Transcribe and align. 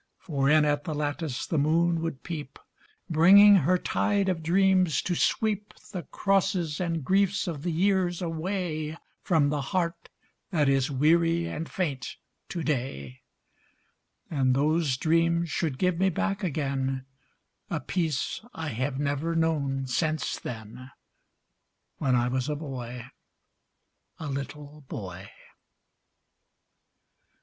For 0.17 0.49
in 0.49 0.65
at 0.65 0.83
the 0.85 0.95
lattice 0.95 1.45
the 1.45 1.59
moon 1.59 2.01
would 2.01 2.23
peep, 2.23 2.57
Bringing 3.07 3.57
her 3.57 3.77
tide 3.77 4.29
of 4.29 4.41
dreams 4.41 4.99
to 5.03 5.13
sweep 5.13 5.75
The 5.91 6.01
crosses 6.01 6.79
and 6.81 7.03
griefs 7.05 7.47
of 7.47 7.61
the 7.61 7.71
years 7.71 8.19
away 8.19 8.97
From 9.21 9.49
the 9.49 9.61
heart 9.61 10.09
that 10.49 10.67
is 10.67 10.89
weary 10.89 11.45
and 11.45 11.69
faint 11.69 12.17
to 12.49 12.63
day; 12.63 13.21
And 14.27 14.55
those 14.55 14.97
dreams 14.97 15.51
should 15.51 15.77
give 15.77 15.99
me 15.99 16.09
back 16.09 16.43
again 16.43 17.05
A 17.69 17.79
peace 17.79 18.41
I 18.55 18.69
have 18.69 18.97
never 18.99 19.35
known 19.35 19.85
since 19.85 20.39
then 20.39 20.77
Ś 20.89 20.91
When 21.99 22.15
I 22.15 22.27
was 22.27 22.49
a 22.49 22.55
boy, 22.55 23.05
a 24.17 24.25
little 24.29 24.83
boy! 24.87 25.29